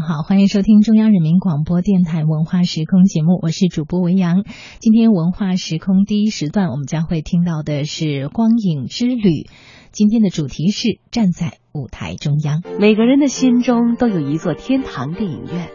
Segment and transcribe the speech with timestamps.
[0.00, 4.44] 好，欢迎收听中央人民广播电台文化时空节目，我是主播维扬。
[4.78, 9.46] 今天文化时空第一时段，我们将会听到的是光影之旅。
[9.92, 12.62] 今天的主题是站在舞台中央。
[12.78, 15.68] 每个人的心中都有一座天堂电影院，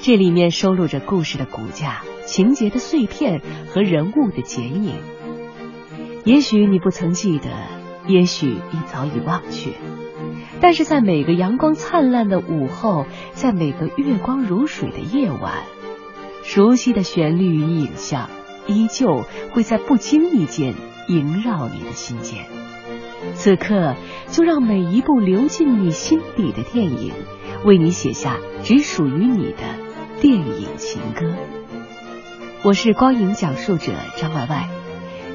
[0.00, 3.40] 这里面收录着故事的骨架、情节的碎片
[3.72, 4.94] 和人物的剪影。
[6.24, 7.48] 也许你不曾记得，
[8.08, 9.70] 也许你早已忘却。
[10.60, 15.64] 但是在每个阳光灿烂的午后，在每个月光如水的夜晚，
[16.42, 18.28] 熟悉的旋律与影像
[18.66, 20.74] 依旧会在不经意间
[21.08, 22.44] 萦绕你的心间。
[23.34, 23.96] 此刻，
[24.28, 27.12] 就让每一部流进你心底的电影，
[27.64, 29.62] 为你写下只属于你的
[30.20, 31.34] 电影情歌。
[32.62, 34.68] 我是光影讲述者张外外，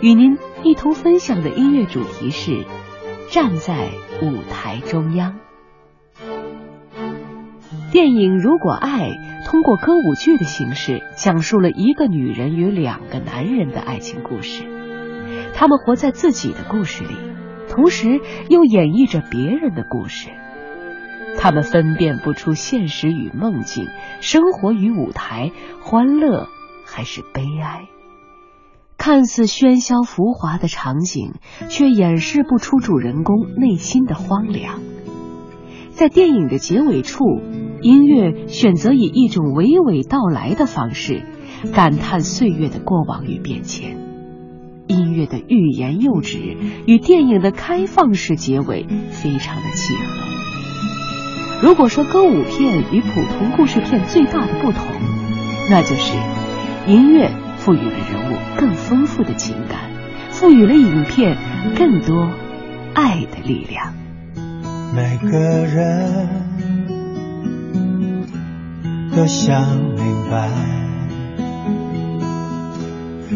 [0.02, 2.66] 与您一同分享的音乐主题是。
[3.31, 3.89] 站在
[4.21, 5.35] 舞台中央，
[7.91, 9.09] 电影《如果爱》
[9.45, 14.63] 通过歌舞剧的形式，讲述了一个女人与两个男人的爱情故事。
[15.53, 17.16] 他们活在自己的故事里，
[17.67, 20.30] 同时又演绎着别人的故事。
[21.38, 23.88] 他们分辨不出现实与梦境，
[24.22, 26.47] 生活与舞台，欢乐
[26.85, 27.89] 还是悲哀。
[28.97, 31.33] 看似喧嚣浮华的场景，
[31.69, 34.79] 却掩饰不出主人公内心的荒凉。
[35.91, 37.23] 在电影的结尾处，
[37.81, 41.23] 音乐选择以一种娓娓道来的方式，
[41.73, 43.97] 感叹岁月的过往与变迁。
[44.88, 50.03] 音乐的欲言又止与电影的开放式结尾非常的契合。
[51.61, 54.85] 如果说歌舞片与普通故事片最大的不同，
[55.69, 56.17] 那就是
[56.88, 57.44] 音乐。
[57.66, 59.89] 赋予了人物更丰富的情感，
[60.30, 61.35] 赋予了影片
[61.75, 62.30] 更多
[62.94, 63.91] 爱的力量。
[64.95, 66.27] 每个人
[69.16, 70.47] 都想明白，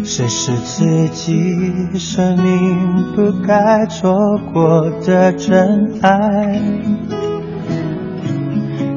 [0.03, 4.15] 谁是自己生命不该错
[4.53, 6.61] 过的真爱。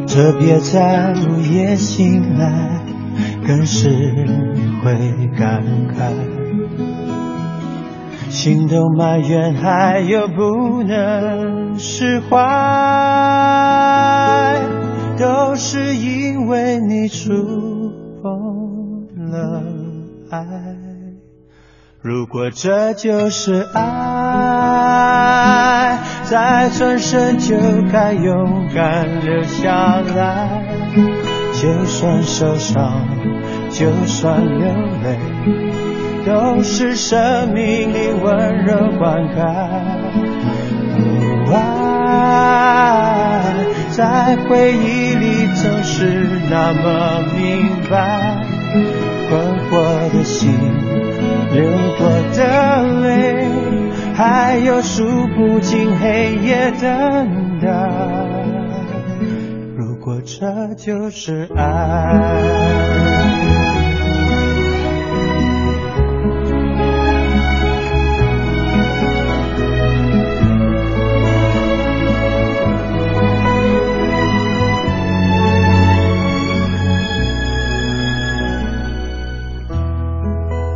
[0.06, 2.81] 特别在午夜醒来，
[3.52, 3.90] 更是。
[4.82, 4.94] 会
[5.38, 5.62] 感
[5.94, 6.10] 慨，
[8.28, 12.36] 心都埋怨，还有不能释怀，
[15.16, 17.32] 都是因为你触
[18.22, 19.62] 碰了
[20.30, 20.44] 爱。
[22.00, 23.90] 如果这就是爱，
[26.24, 27.54] 再转身就
[27.92, 30.71] 该勇敢留下来，
[31.62, 33.06] 就算受伤。
[33.70, 34.66] 就算流
[35.02, 35.16] 泪，
[36.26, 39.38] 都是生命里温柔灌溉。
[41.54, 41.54] 爱
[43.92, 48.44] 在回忆里总是那么明白，
[49.30, 49.40] 困
[49.70, 49.70] 惑
[50.12, 50.52] 的心，
[51.52, 51.64] 流
[51.96, 53.46] 过的泪，
[54.14, 58.31] 还有数不尽黑夜等待。
[60.24, 63.12] 这就是爱。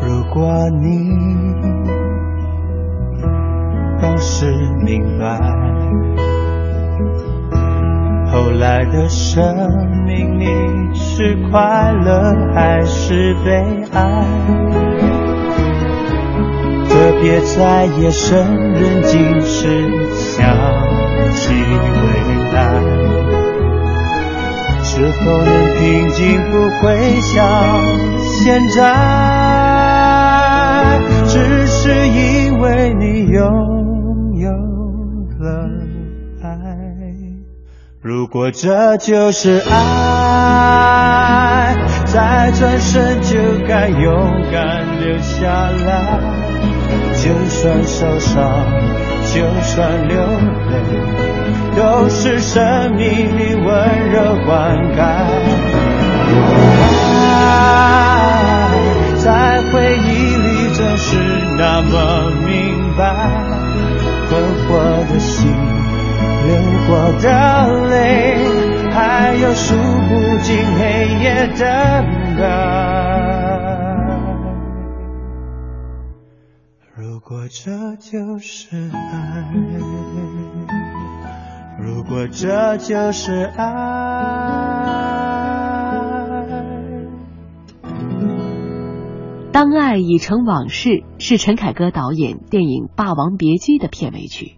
[0.02, 1.08] 如果你
[4.00, 4.46] 当时
[4.84, 5.38] 明白
[8.36, 8.84] 后来。
[8.92, 9.56] 的生
[10.04, 10.46] 命，你
[10.94, 13.50] 是快乐还是悲
[13.92, 14.00] 哀？
[16.88, 19.82] 特别在夜深人静时
[20.14, 20.54] 想
[21.32, 22.06] 起未
[22.52, 22.58] 来，
[24.82, 26.38] 是否能平静？
[26.50, 26.84] 不会
[27.20, 27.34] 像
[28.22, 28.80] 现在，
[31.26, 33.85] 只是因为你有。
[38.06, 39.74] 如果这就是爱，
[42.04, 43.36] 再转身就
[43.66, 45.42] 该勇敢留下
[45.84, 46.20] 来。
[47.16, 48.38] 就算受伤，
[49.34, 50.16] 就算流
[50.70, 50.78] 泪，
[51.74, 53.66] 都是生命里温
[54.12, 55.02] 柔灌溉。
[57.10, 58.70] 爱
[59.18, 60.06] 在回忆
[60.36, 61.18] 里总是
[61.58, 62.54] 那么明
[62.96, 63.02] 白，
[64.28, 64.68] 困惑
[65.12, 65.52] 的心。
[66.46, 66.54] 流
[66.86, 67.26] 过的
[71.48, 71.58] 等
[72.38, 72.42] 待
[76.94, 79.52] 如果这就是爱
[81.78, 84.96] 如果这就是爱。
[89.52, 94.56] 当爱已成往事是陈凯歌导演电影霸王别姬的片尾曲。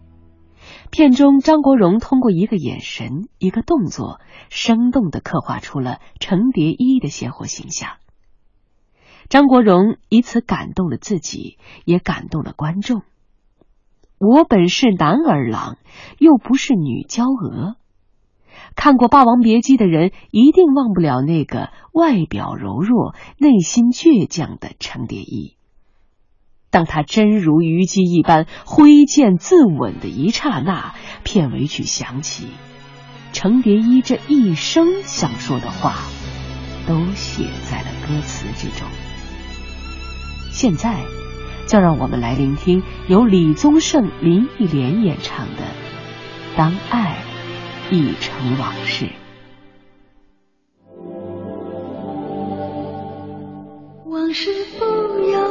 [0.90, 7.96] 片中，张国荣通过一个眼神、一个动作，生动的刻画出了程蝶衣的鲜活形象。
[9.29, 13.02] 张国荣以此感动了自己，也感动了观众。
[14.19, 15.76] 我本是男儿郎，
[16.19, 17.76] 又不是女娇娥。
[18.75, 25.57] 看过《霸王别姬》的人，一定忘不了那个外表柔弱、内心倔强的程蝶衣。
[26.70, 30.94] 当他真如虞姬一般挥剑自刎的一刹那，
[31.25, 32.49] 片尾曲响起，
[33.32, 35.94] 程蝶衣这一生想说的话，
[36.87, 38.87] 都写在了歌词之中。
[40.50, 41.00] 现在，
[41.67, 45.62] 就让我们来聆听由李宗盛、林忆莲演唱的
[46.56, 47.17] 《当爱
[47.91, 49.06] 已成往事》。
[54.05, 54.85] 往事不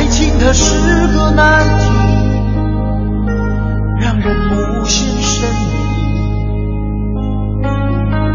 [0.00, 0.64] 爱情它是
[1.14, 1.84] 个难题，
[4.00, 4.54] 让人无
[4.86, 5.60] 限神秘。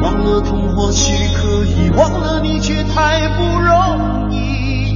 [0.04, 4.94] 忘了痛或许可以，忘了你却太不容易。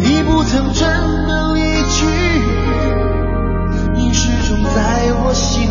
[0.00, 0.88] 你不曾真
[1.28, 2.04] 的离去，
[3.94, 5.68] 你始终在我心里。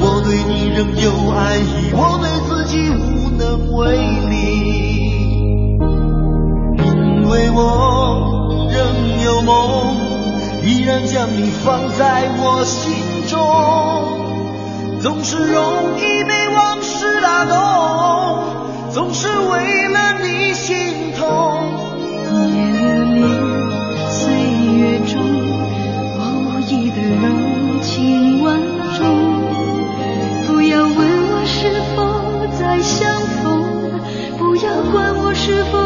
[0.00, 3.98] 我对你仍有爱意，我对自己无能为
[4.30, 4.85] 力。
[7.28, 9.96] 为我仍有梦，
[10.62, 12.94] 依然将你放在我心
[13.26, 13.38] 中，
[15.02, 17.54] 总是容易被往事打动，
[18.92, 21.84] 总是为了你心痛。
[22.28, 23.20] 别留恋
[24.10, 24.20] 岁
[24.76, 25.14] 月中
[26.18, 27.24] 我无意的柔
[27.82, 28.60] 情万
[28.96, 29.04] 种，
[30.46, 30.96] 不要问
[31.32, 31.96] 我是否
[32.58, 33.44] 再相逢，
[34.38, 35.85] 不要管我是否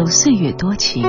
[0.00, 1.02] 受岁月多情，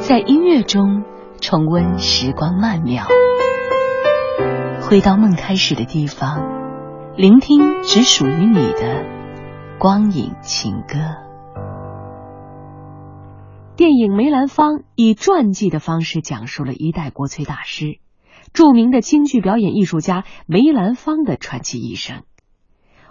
[0.00, 1.04] 在音乐中
[1.40, 3.06] 重温时光曼妙，
[4.82, 6.40] 回到梦开始的地方，
[7.16, 9.06] 聆听只属于你的
[9.78, 10.98] 光影情歌。
[13.76, 18.00] 电影《梅兰芳》以传记的方式讲述了一代国粹大师、
[18.54, 22.24] 著名的京剧表演艺术家梅兰芳的传奇一生。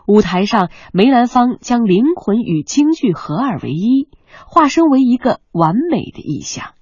[0.08, 4.08] 舞台上，梅兰芳将灵魂与京剧合二为一，
[4.48, 6.74] 化身为一个完美的意象。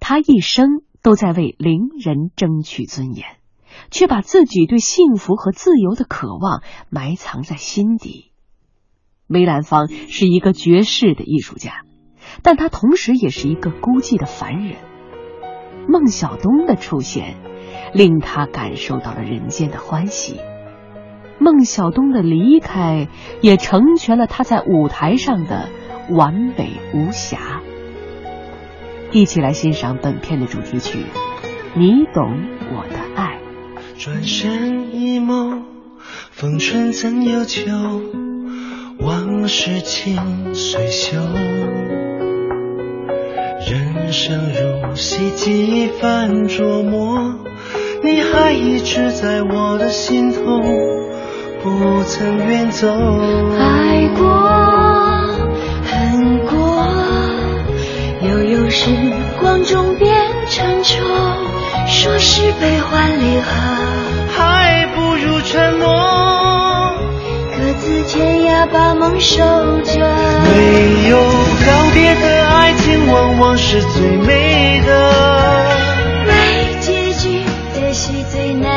[0.00, 3.26] 他一生都在为伶人争取尊严，
[3.90, 8.32] 却把自己对幸福和自由的渴望埋藏在心底。
[9.26, 11.84] 梅兰芳是一个绝世的艺术家，
[12.42, 14.76] 但他同时也是一个孤寂的凡人。
[15.88, 17.36] 孟小冬的出现，
[17.94, 20.36] 令他感受到了人间的欢喜。
[21.38, 23.08] 孟小冬的离开，
[23.40, 25.68] 也成全了他在舞台上的
[26.10, 27.60] 完美无瑕。
[29.10, 30.98] 一起来欣赏本片的主题曲
[31.74, 32.32] 《你懂
[32.70, 33.38] 我的爱》。
[34.02, 35.62] 转身一眸，
[36.30, 37.70] 风春怎有秋？
[38.98, 41.18] 往事情随袖。
[43.70, 47.38] 人生如戏，几番琢磨，
[48.02, 50.40] 你还一直在我的心头。
[51.62, 54.26] 不曾远走，爱过，
[58.72, 58.88] 时
[59.38, 60.10] 光中变
[60.48, 60.96] 成愁。
[61.86, 63.52] 说是悲欢离合，
[64.34, 65.86] 还不如沉默。
[67.54, 69.42] 各自天涯，把梦守
[69.82, 69.92] 着。
[70.44, 75.68] 没有告别的爱情，往往是最美的。
[76.26, 76.32] 没
[76.80, 77.42] 结局
[77.74, 78.71] 的戏，最难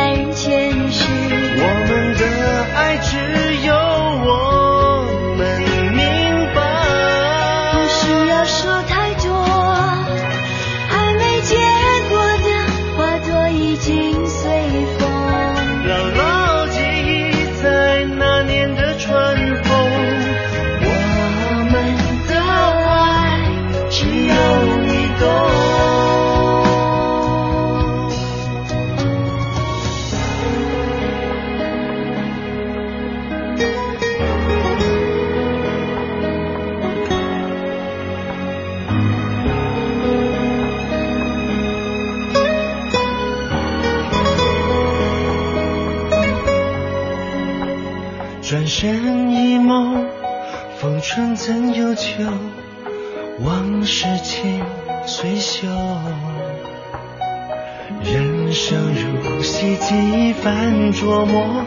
[60.95, 61.65] 琢磨，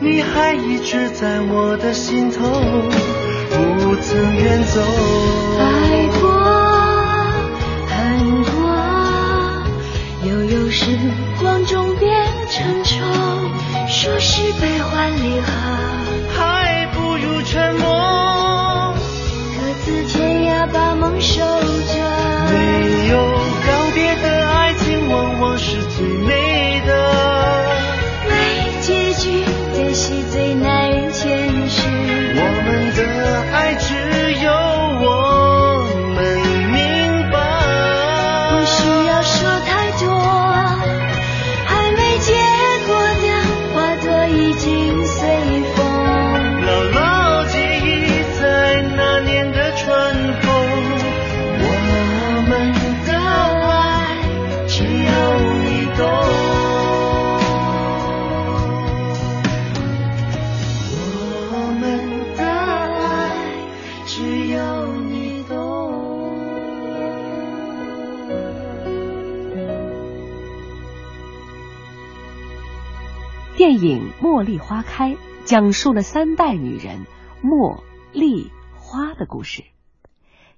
[0.00, 2.44] 你还一直在我的心头，
[3.78, 5.51] 不曾远走。
[74.72, 75.10] 花开》
[75.44, 77.04] 讲述了三代女人
[77.42, 77.82] 茉、
[78.14, 79.64] 莉、花的故事。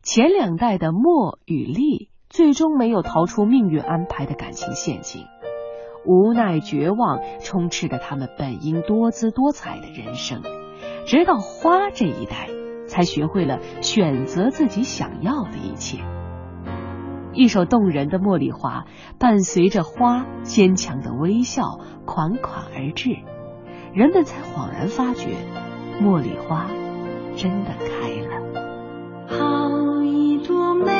[0.05, 5.25] 前两代的茉与莉最终没有逃出命运安排的感情陷阱，
[6.07, 10.43] 无奈绝望充斥着他们本应多姿多彩的人生。
[11.07, 12.49] 直到花这一代，
[12.87, 15.99] 才学会了选择自己想要的一切。
[17.33, 18.83] 一首动人的《茉莉花》
[19.19, 23.17] 伴随着花坚强的微笑款款而至，
[23.95, 25.37] 人们才恍然发觉，
[26.03, 26.67] 茉莉花
[27.37, 28.43] 真的开了。
[29.29, 30.91] 好一朵美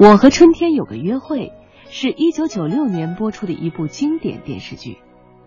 [0.00, 1.52] 我和春天有个约会，
[1.90, 4.98] 是一九九六年播出的一部经典电视剧。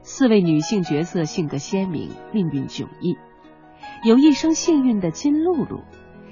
[0.03, 3.15] 四位女性角色性格鲜明，命运迥异。
[4.03, 5.83] 有一生幸运的金露露，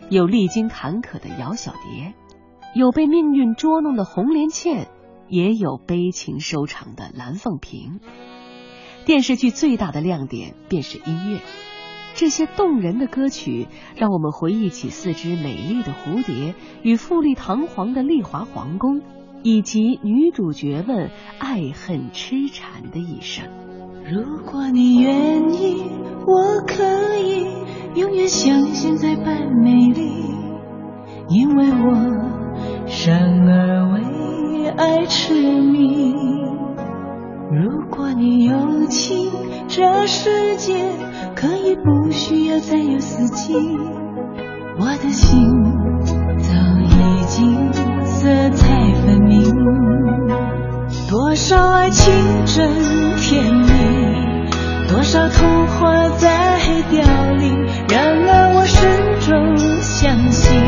[0.10, 2.14] 有历经坎坷的姚小蝶，
[2.76, 4.90] 有被命运捉弄的红莲倩，
[5.30, 8.02] 也有悲情收场的蓝凤萍。
[9.06, 11.40] 电视剧最大的亮点便是音乐。
[12.20, 16.54] 这些动人的歌曲，让我们回忆起四只美丽的蝴蝶
[16.84, 19.00] 与富丽堂皇的丽华皇宫，
[19.42, 23.46] 以及女主角们爱恨痴缠的一生。
[24.04, 25.82] 如果你愿意，
[26.28, 27.46] 我可以
[27.98, 30.12] 永远像现在般美丽，
[31.30, 36.14] 因为我生而为爱痴迷。
[37.52, 39.32] 如果你有情，
[39.68, 40.76] 这世界。
[41.36, 43.54] 可以不需要再有四季，
[44.78, 45.40] 我的心
[46.38, 47.72] 早已经
[48.04, 48.68] 色彩
[49.06, 49.50] 分明。
[51.10, 52.14] 多少爱情
[52.46, 52.70] 真
[53.16, 53.70] 甜蜜，
[54.90, 56.60] 多少童话在
[56.92, 57.02] 凋
[57.38, 57.66] 零。
[57.88, 58.86] 然而我始
[59.26, 60.62] 终相信，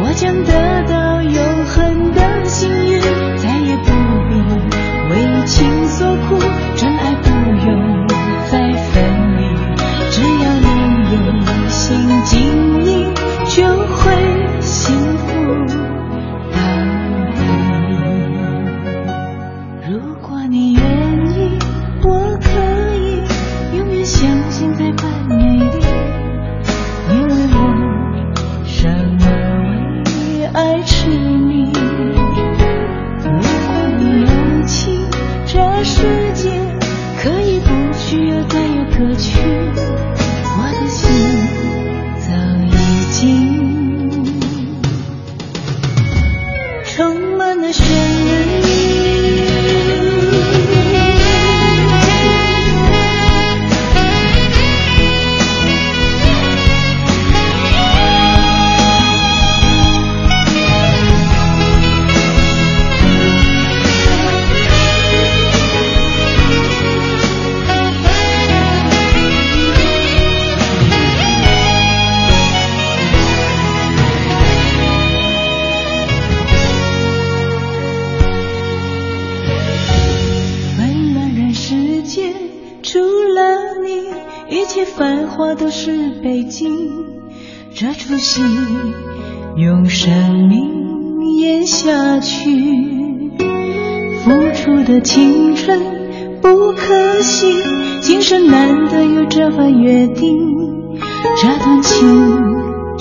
[0.00, 2.98] 我将得到永恒的幸运，
[3.36, 3.92] 再也不
[5.46, 6.36] 情所苦，
[6.76, 7.28] 真爱不
[7.66, 7.95] 用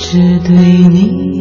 [0.08, 0.54] 只对
[0.88, 1.35] 你。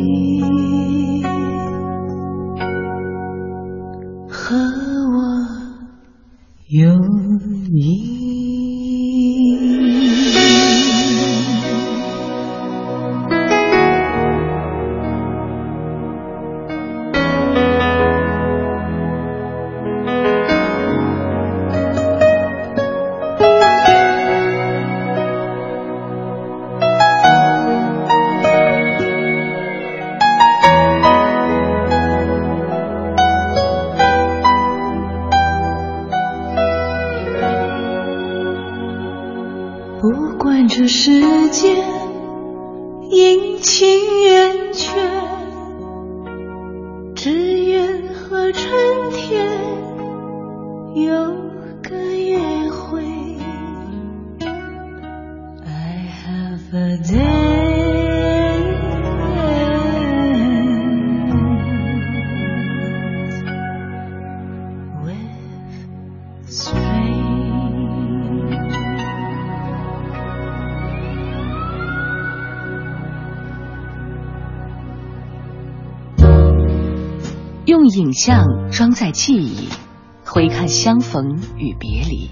[81.64, 82.30] 与别离。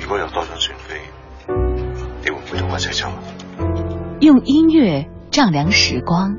[0.00, 0.98] 如果有多张船飞，
[2.24, 3.10] 你会唔会同我一齐走？
[4.20, 6.36] 用音乐丈量时光，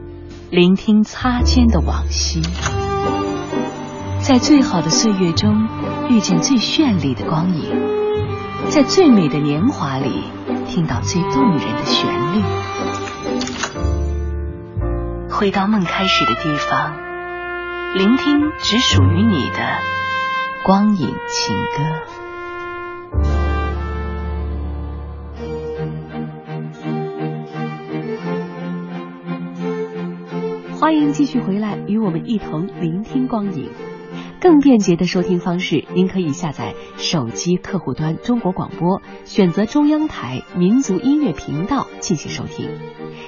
[0.50, 2.42] 聆听擦肩的往昔，
[4.22, 5.68] 在最好的岁月中
[6.10, 7.80] 遇见最绚丽的光影，
[8.70, 10.24] 在最美的年华里
[10.68, 12.42] 听到最动人的旋律，
[15.30, 17.06] 回到梦开始的地方。
[17.96, 19.58] 聆听只属于你的
[20.66, 21.84] 光影情歌。
[30.80, 33.70] 欢迎继续回来，与我们一同聆听光影。
[34.42, 42.72] 更便捷的收听方式，您可以下载手机客户端中国广播，选择中央台民族音乐频道进行收听；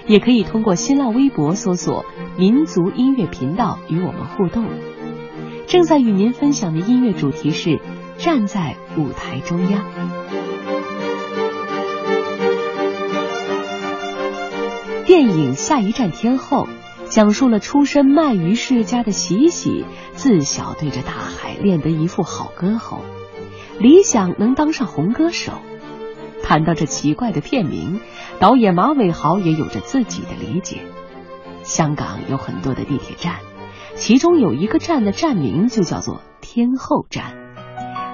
[0.07, 2.03] 也可以通过新浪微博搜索
[2.35, 4.65] “民族音乐频道”与我们互动。
[5.67, 7.69] 正在与您分享的音乐主题是
[8.17, 9.81] 《站在舞台中央》。
[15.05, 16.63] 电影《下一站天后》。
[17.09, 22.99] 讲述了出身卖鱼世家的喜喜，自小对着大海练得一副好歌喉，
[23.79, 25.53] 理想能当上红歌手。
[26.43, 28.01] 谈到这奇怪的片名，
[28.39, 30.81] 导演马伟豪也有着自己的理解。
[31.63, 33.35] 香港有很多的地铁站，
[33.97, 37.33] 其中有一个站的站名就叫做天后站。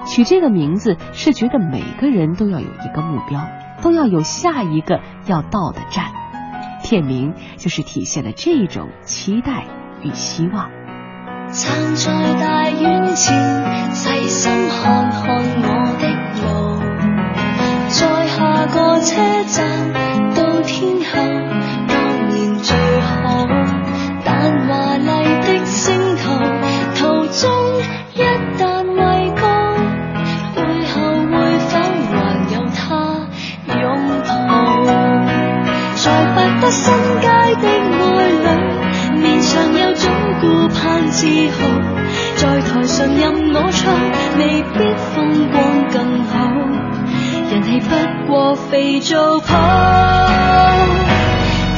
[0.06, 3.46] 取这个名字是觉得每个人都要有一个目标，
[3.82, 6.06] 都要有下一个要到的站。
[6.82, 9.64] 片名就是体现了这种期待
[10.02, 10.70] 与希望。
[11.50, 15.68] 站在大院前，细心看看我
[16.00, 16.08] 的
[16.42, 16.80] 路，
[17.88, 19.92] 在下个车站
[20.34, 21.83] 到天后，
[36.70, 38.02] 新街的爱
[38.44, 38.46] 侣，
[39.20, 41.58] 面上有种顾盼自豪。
[42.36, 43.22] 在台上任
[43.54, 43.82] 我唱，
[44.38, 44.78] 未必
[45.14, 46.32] 风光更好。
[47.50, 47.88] 人气不
[48.26, 49.52] 过肥皂泡。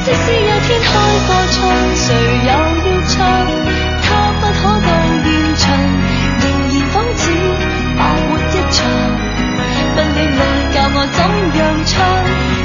[0.05, 0.89] 即使有天开
[1.27, 1.55] 个唱，
[1.95, 2.05] 谁
[2.43, 2.51] 又要
[3.07, 3.15] 唱？
[4.01, 4.07] 他
[4.39, 4.89] 不可到
[5.21, 5.63] 现场，
[6.39, 7.21] 仍然仿似
[7.97, 8.77] 白活一场。
[9.93, 10.41] 不恋爱
[10.73, 11.19] 教我怎
[11.59, 11.93] 样唱？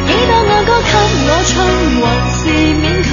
[0.07, 0.93] 几多爱歌给
[1.27, 1.55] 我唱，
[2.01, 2.41] 还是
[2.81, 3.11] 勉强。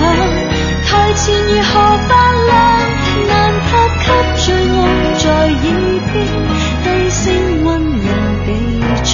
[0.85, 1.69] 台前如何
[2.07, 2.11] 发
[2.45, 2.53] 亮，
[3.27, 3.29] 难
[3.65, 4.07] 拍给
[4.41, 4.77] 最爱
[5.15, 5.51] 在耳
[6.11, 6.15] 边
[6.83, 7.21] 低声
[7.63, 8.07] 温柔
[8.45, 8.47] 地
[9.03, 9.09] 唱。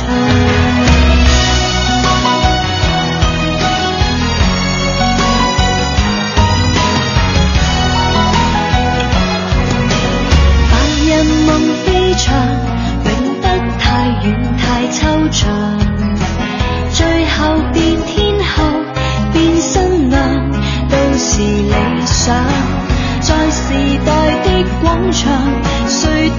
[10.72, 11.06] 白日
[11.46, 11.50] 梦
[11.84, 12.24] 飞翔，
[13.06, 13.10] 永
[13.42, 13.44] 不
[13.80, 13.84] 太
[14.24, 14.26] 远
[14.58, 14.98] 太抽
[15.32, 15.44] 象。
[16.92, 17.38] 最后
[21.36, 22.34] 是理想。
[23.20, 23.74] 在时
[24.06, 24.10] 代
[24.46, 25.52] 的广场，
[25.86, 26.32] 谁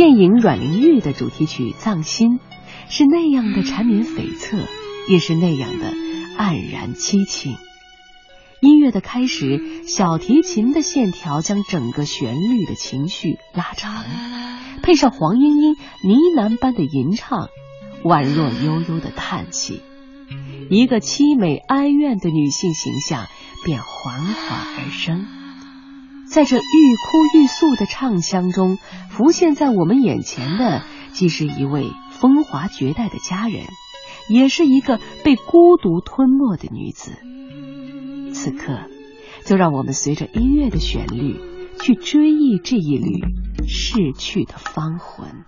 [0.00, 2.38] 电影《阮玲玉》的主题曲《藏心》
[2.88, 4.56] 是那样的缠绵悱恻，
[5.10, 5.92] 也是那样的
[6.38, 7.58] 黯然凄清。
[8.62, 14.02] 音乐的开始，小提琴的线条将整个旋律的情绪拉长，
[14.82, 17.50] 配上黄莺莺呢喃般的吟唱，
[18.02, 19.82] 宛若悠悠的叹息，
[20.70, 23.26] 一个凄美哀怨的女性形象
[23.66, 25.39] 便缓缓而生。
[26.30, 28.78] 在这欲哭欲诉的唱腔中，
[29.10, 33.64] 浮现在我们眼前的，既是一位风华绝代的佳人，
[34.28, 37.10] 也是一个被孤独吞没的女子。
[38.32, 38.86] 此刻，
[39.44, 41.40] 就让我们随着音乐的旋律，
[41.80, 45.44] 去追忆这一缕逝去的芳魂。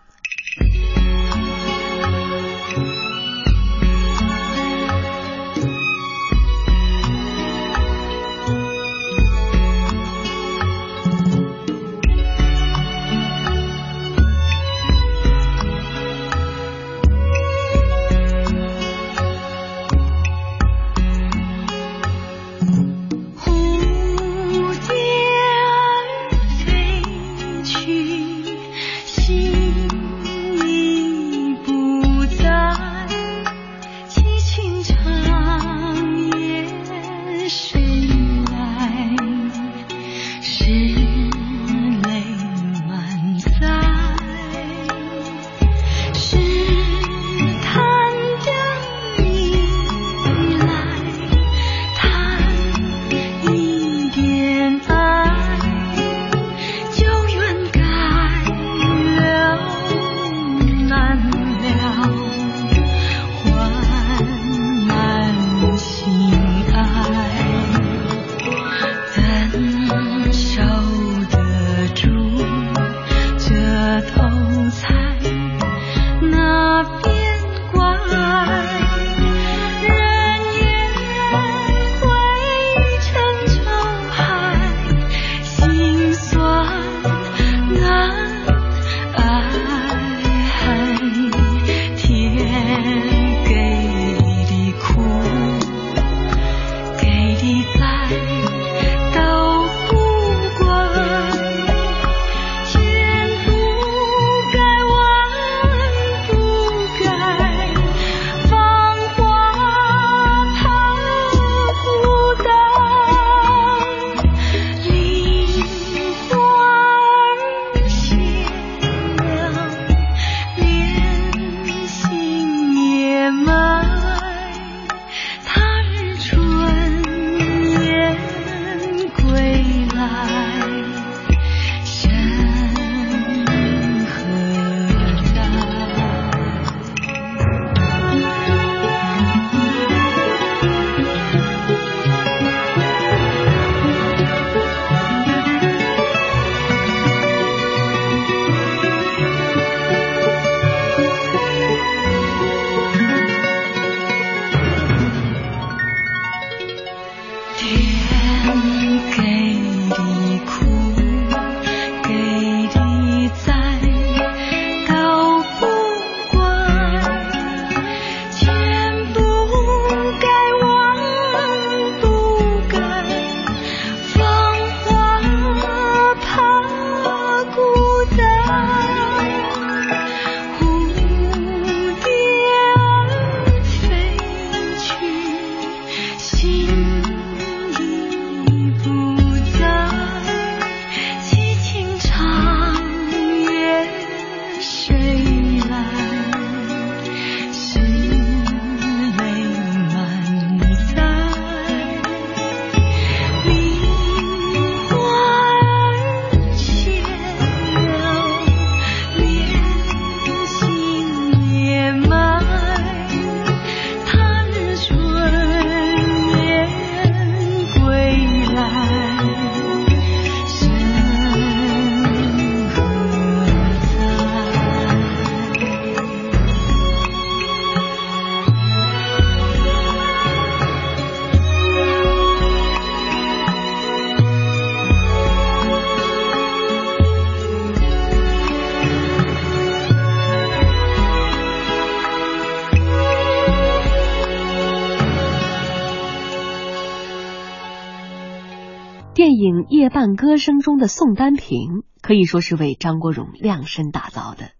[249.92, 254.52] 影《夜半歌声》中的宋丹萍，可以说是为张国荣量身打造的。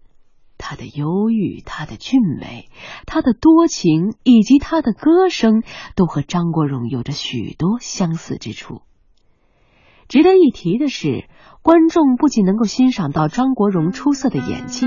[0.57, 2.69] 她的忧郁，她的俊美，
[3.05, 5.63] 她的多情，以及她的歌声，
[5.95, 8.81] 都和张国荣有着许多相似之处。
[10.07, 11.25] 值得一提的是，
[11.63, 14.85] 观众不仅能够欣赏到张国荣出色的演技，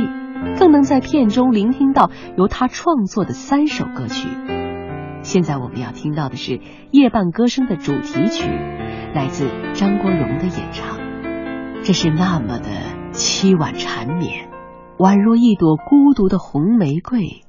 [0.59, 4.29] 更能在片中聆听到由他创作的三首歌曲。
[5.27, 6.53] 现在我们要听到的是
[6.93, 8.49] 《夜半歌声》的主题曲，
[9.13, 11.01] 来自张国荣的演唱。
[11.83, 12.69] 这是那么的
[13.11, 14.49] 凄婉缠绵，
[14.99, 17.43] 宛若一朵孤独的红玫瑰，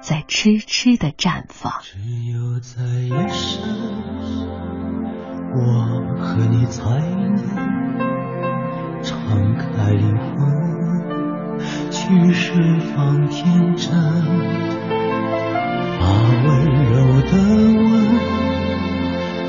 [0.00, 1.72] 在痴痴的绽放。
[1.82, 1.98] 只
[2.30, 3.64] 有在夜深，
[5.56, 7.36] 我和你才能
[9.02, 9.18] 敞
[9.56, 11.58] 开灵魂，
[11.90, 13.92] 去释放天真。
[16.00, 16.06] 把
[16.46, 16.77] 温柔
[17.30, 17.88] 的吻，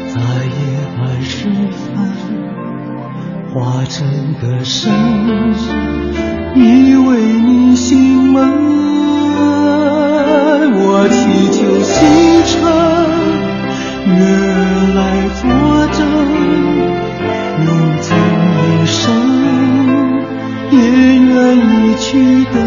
[0.08, 0.15] 在
[0.46, 0.60] 夜
[0.98, 1.38] 半时
[1.72, 1.80] 分
[3.54, 3.98] 化成
[4.42, 4.92] 歌声，
[6.56, 6.58] 依
[6.96, 7.08] 偎
[7.46, 8.38] 你心门。
[10.82, 11.18] 我祈
[11.52, 11.98] 求星
[12.46, 12.52] 辰
[14.15, 14.20] 月
[14.96, 15.00] 来
[15.39, 15.42] 作
[15.94, 16.00] 证，
[17.65, 17.68] 用
[18.02, 18.08] 尽
[18.58, 18.98] 一生
[20.72, 20.76] 也
[21.18, 22.08] 愿意去
[22.54, 22.58] 等。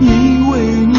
[0.00, 0.04] 以
[0.50, 0.91] 为你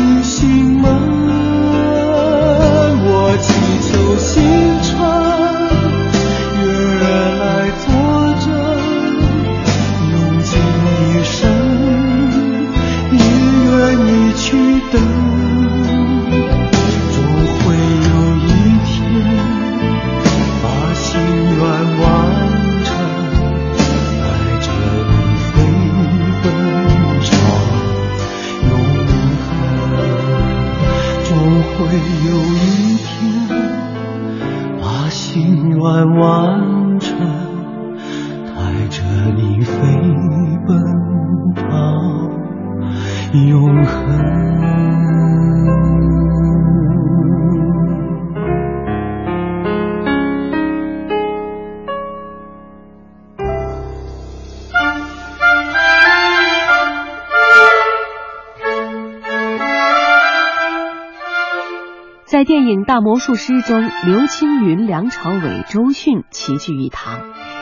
[62.45, 67.19] 电影《大魔术师》中，刘青云、梁朝伟、周迅齐聚一堂，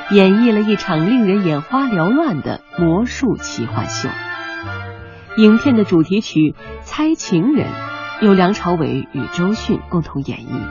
[0.10, 4.10] 演绎了一场令人眼花缭乱的魔术奇幻秀。
[5.38, 6.40] 影片的主题曲
[6.82, 7.68] 《猜情人》
[8.26, 10.62] 由梁朝伟与周迅共同演绎，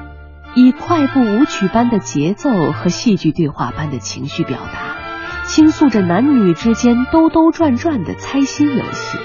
[0.54, 9.18] 以快步舞曲般的节奏和戏剧对话般的情绪表达，倾诉着男女之间兜兜转转的猜心游戏。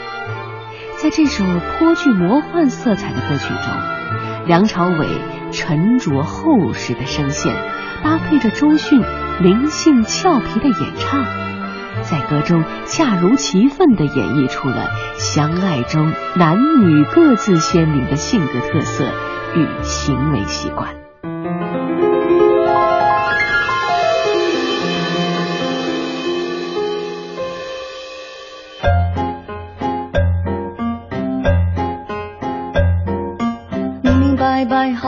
[0.97, 3.73] 在这首颇具魔幻色彩的歌曲中，
[4.47, 5.07] 梁朝伟
[5.51, 7.55] 沉着厚实的声线，
[8.03, 9.01] 搭配着周迅
[9.41, 11.25] 灵性俏皮的演唱，
[12.03, 14.85] 在歌中恰如其分地演绎出了
[15.17, 19.05] 相爱中男女各自鲜明的性格特色
[19.55, 21.04] 与行为习惯。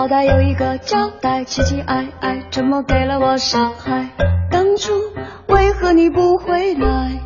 [0.08, 4.08] 好歹有一个交代，期期爱爱，怎么给了我伤害？
[4.50, 4.94] 当初
[5.48, 7.20] 为何你不回来？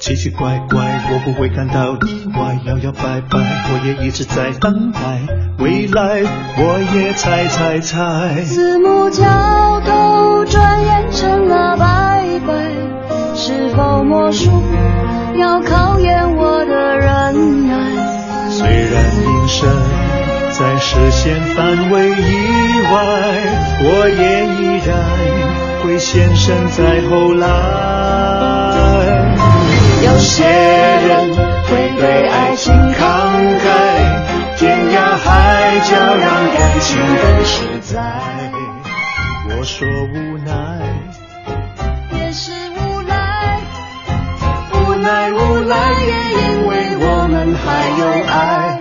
[0.00, 5.00] 奇奇怪怪，我不会感到意外，摇摇摆摆，我也一直在等待
[5.60, 6.24] 未来，
[6.58, 8.42] 我也猜猜猜。
[8.42, 9.22] 四目交
[9.86, 14.50] 投，转眼成了拜拜，是否魔术
[15.36, 18.50] 要考验我的忍耐？
[18.50, 20.01] 虽然隐身。
[20.52, 22.12] 在视线范围以
[22.92, 22.94] 外，
[23.84, 24.94] 我也依然
[25.82, 27.46] 会现身在后来。
[30.04, 31.34] 有些人
[31.64, 33.00] 会对爱情慷
[33.58, 33.64] 慨，
[34.58, 35.26] 天涯海
[35.88, 37.90] 角让感情更实在。
[39.48, 40.52] 我说无奈，
[42.18, 43.58] 也是无奈，
[44.74, 47.34] 无奈无奈，也因为我们
[47.64, 48.71] 还有爱。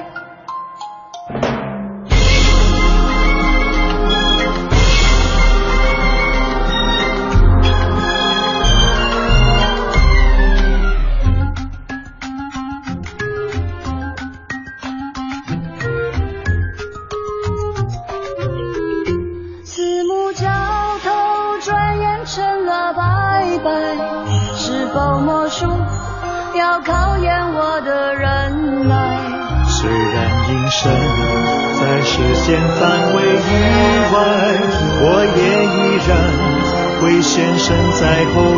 [38.01, 38.50] 在乎。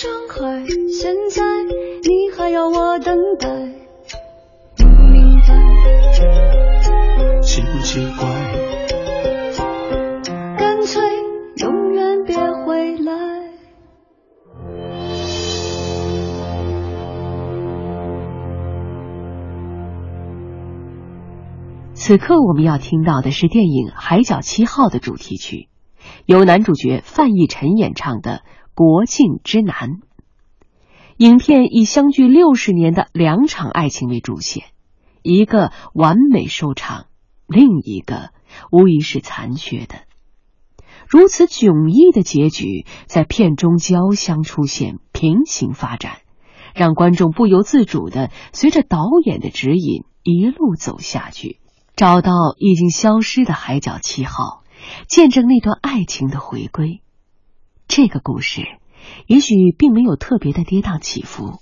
[0.00, 0.64] 伤害？
[0.88, 3.50] 现在你还要我等待，
[4.78, 5.52] 不明白。
[7.42, 8.26] 奇不奇怪？
[10.56, 11.02] 干脆
[11.56, 13.12] 永远别回来。
[21.92, 25.68] 此刻我们要听到的是电影《海角七号》的主题曲，
[26.24, 28.30] 由男主角范逸臣演唱的
[28.74, 29.74] 《国境之南》。
[31.16, 34.64] 影片以相距六十年的两场爱情为主线，
[35.22, 37.06] 一个完美收场，
[37.46, 38.30] 另一个
[38.70, 39.96] 无疑是残缺的。
[41.06, 46.18] 如此迥异的结局，在片中交相出现，平行发展，
[46.74, 51.58] 让观众不由自主的随着导演的指引一路走下去。
[51.96, 54.62] 找到已经消失的海角七号，
[55.06, 57.02] 见证那段爱情的回归。
[57.90, 58.62] 这个故事
[59.26, 61.58] 也许并没有特别的跌宕起伏，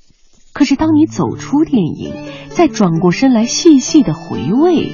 [0.52, 2.12] 可是当你走出电影，
[2.50, 4.92] 再转过身来细细的回味，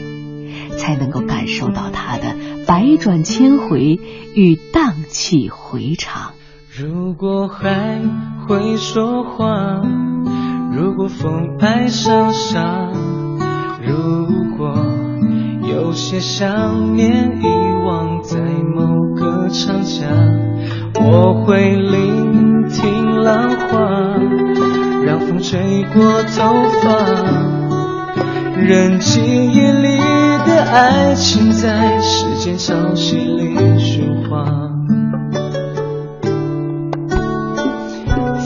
[0.78, 2.36] 才能够感受到它的
[2.68, 3.98] 百转千回
[4.36, 6.34] 与荡气回肠。
[6.72, 8.00] 如果海
[8.46, 9.82] 会说话，
[10.72, 12.92] 如果风爱上沙，
[13.82, 14.72] 如果
[15.68, 17.44] 有些想念遗
[17.84, 20.06] 忘在某个长假，
[21.00, 24.16] 我会聆听浪花，
[25.04, 26.88] 让风吹过头发，
[28.56, 29.96] 任记忆里
[30.46, 34.44] 的爱情在时间潮汐里循环。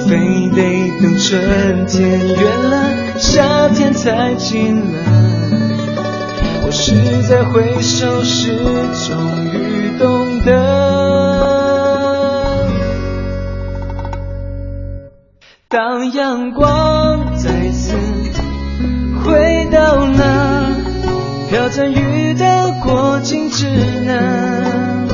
[0.06, 0.16] 非
[0.54, 0.62] 得
[1.02, 2.74] 等春天远了，
[3.18, 4.82] 夏天才近了。
[6.64, 6.94] 我是
[7.28, 8.56] 在回首时
[9.06, 9.16] 终
[9.52, 10.97] 于懂得，
[15.70, 17.94] 当阳光再次
[19.22, 20.74] 回到那
[21.50, 23.66] 飘着雨的过境之
[24.06, 25.06] 南，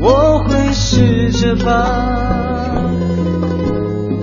[0.00, 1.70] 我会试着把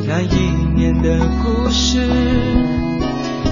[0.05, 2.05] 那一年的故事。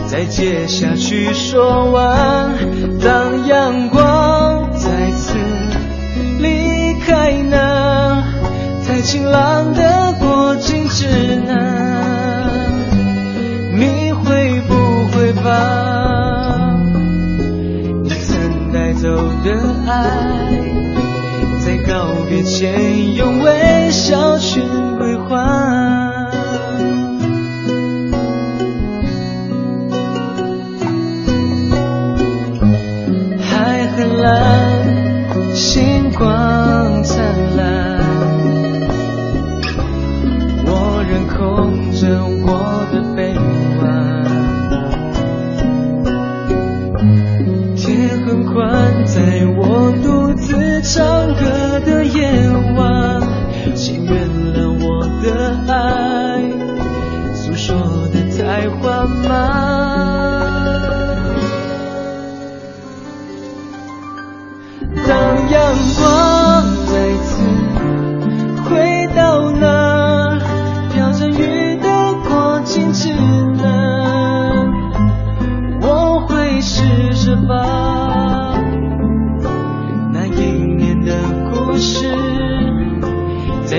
[0.07, 2.53] 再接下去说完，
[3.01, 5.37] 当阳光再次
[6.37, 8.21] 离开那
[8.85, 10.13] 太晴朗的
[10.59, 11.07] 情之
[11.47, 12.49] 难，
[13.73, 15.49] 你会不会把
[18.03, 19.07] 你曾带走
[19.43, 19.51] 的
[19.87, 19.93] 爱，
[21.63, 24.61] 在告别前用微笑去
[24.97, 25.33] 归还？
[33.41, 34.33] 海很蓝，
[35.53, 36.64] 星光
[42.47, 42.51] 我
[42.91, 43.19] 的臂
[43.79, 43.83] 弯，
[47.75, 53.21] 天很宽，在我独自唱歌的夜晚，
[53.73, 55.25] 请原谅我的
[55.67, 55.73] 爱，
[57.33, 57.75] 诉说
[58.13, 59.27] 的太缓慢，
[65.07, 65.94] 荡漾。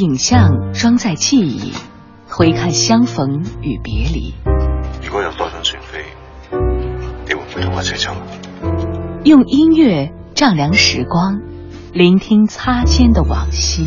[0.00, 1.74] 影像装载记忆，
[2.26, 4.32] 回看相逢与别离；
[5.04, 6.02] 如果有多趟船飞，
[7.28, 8.16] 你會唔會同我一齊走？
[9.24, 11.40] 用音乐丈量时光，
[11.92, 13.84] 聆听擦肩的往昔。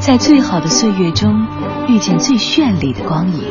[0.00, 1.46] 在最好的岁月中，
[1.88, 3.48] 遇见最绚丽的光影；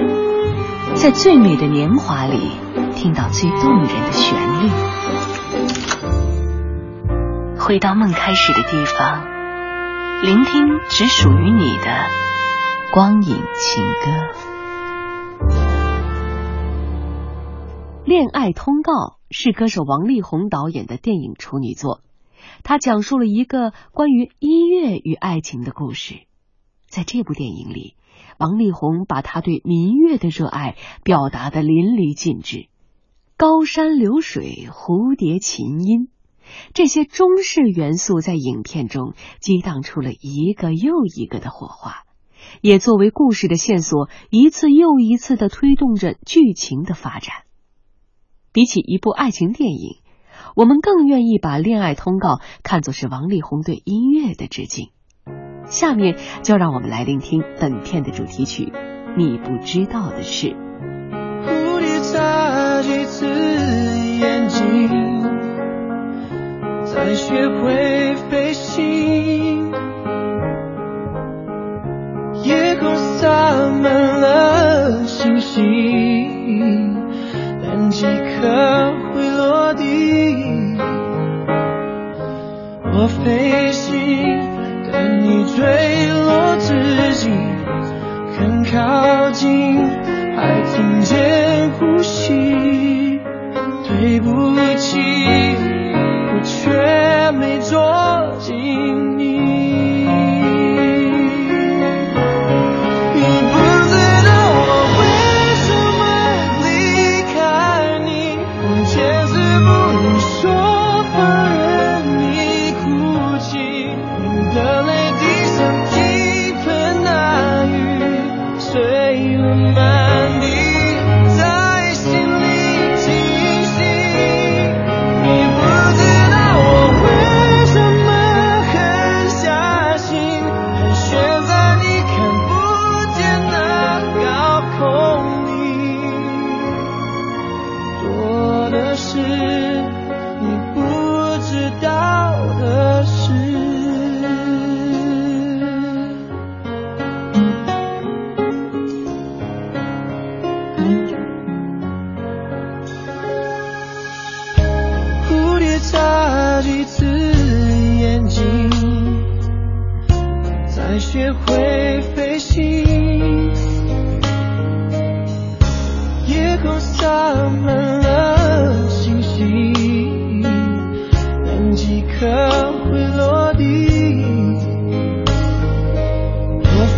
[0.94, 2.52] 在最美的年华里，
[2.94, 4.70] 听到最动人的旋律。
[7.58, 9.24] 回到梦开始的地方，
[10.26, 11.86] 聆听只属于你的
[12.92, 14.10] 光影情歌。
[18.08, 18.92] 《恋爱通告》
[19.30, 22.02] 是歌手王力宏导演的电影处女作，
[22.64, 26.16] 它讲述了一个关于音乐与爱情的故事。
[26.88, 27.94] 在这部电影里，
[28.40, 32.66] 王力宏把他对民乐的热爱表达的淋漓尽致，
[33.38, 36.08] 高山流水、蝴蝶琴音，
[36.74, 42.04] 这些中式元素在影片中激荡出了一个又一个的火花，
[42.62, 47.34] 也作为故事的线索，一次又一次的推动着剧情的发展。
[48.52, 49.98] 比起一部爱情电影，
[50.56, 54.90] 我们更愿意把《恋爱通告》看作是王力宏对音乐的致敬。
[55.66, 58.66] 下面就让我们来聆听本片的主题曲
[59.18, 60.48] 《你不知道的事》。
[67.06, 69.72] 才学会飞行。
[72.42, 73.30] 夜空洒
[73.80, 76.98] 满了星星，
[77.62, 80.76] 但几颗会落地。
[82.92, 83.94] 我飞行。
[84.92, 85.95] 等你追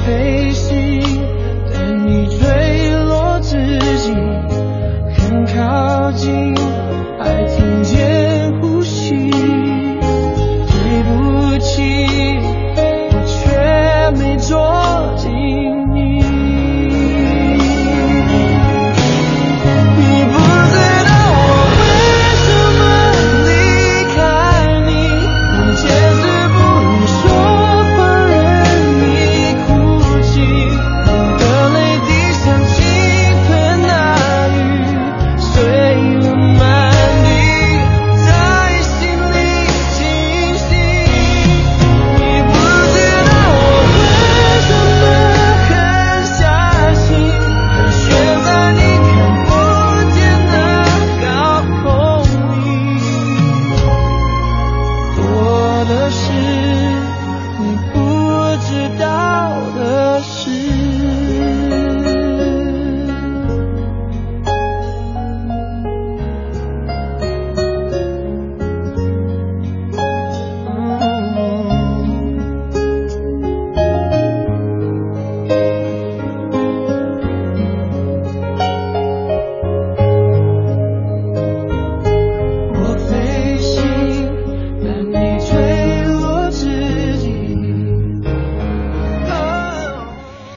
[0.08, 1.02] 飞行
[1.74, 3.58] 但你坠落之
[3.98, 4.14] 际
[5.18, 5.87] 很靠